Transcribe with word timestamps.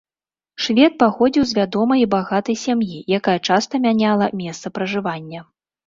Швед 0.63 0.95
паходзіў 1.03 1.45
з 1.51 1.59
вядомай 1.59 1.99
і 2.05 2.09
багатай 2.15 2.59
сям'і, 2.65 3.05
якая 3.21 3.39
часта 3.47 3.73
мяняла 3.87 4.35
месца 4.45 4.67
пражывання. 4.81 5.39